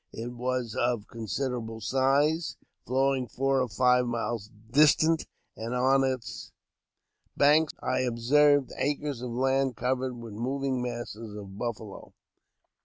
It 0.11 0.31
was 0.33 0.73
of 0.75 1.05
con 1.05 1.27
siderable 1.27 1.79
size, 1.79 2.57
flowing 2.87 3.27
four 3.27 3.61
or 3.61 3.67
five 3.67 4.07
miles 4.07 4.49
distant, 4.71 5.27
and 5.55 5.75
on 5.75 6.03
its 6.03 6.51
banks 7.37 7.73
I 7.83 7.99
observed 7.99 8.71
acres 8.77 9.21
of 9.21 9.29
land 9.29 9.75
covered 9.75 10.17
with 10.17 10.33
moving 10.33 10.81
masses 10.81 11.35
of 11.35 11.55
buffalo. 11.55 12.13